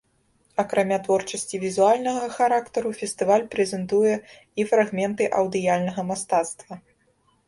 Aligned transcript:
Акрамя 0.61 0.97
творчасці 1.07 1.57
візуальнага 1.65 2.23
характару, 2.37 2.93
фестываль 3.01 3.45
прэзентуе 3.53 4.15
і 4.63 4.65
фрагменты 4.71 5.29
аўдыяльнага 5.41 6.01
мастацтва. 6.09 6.73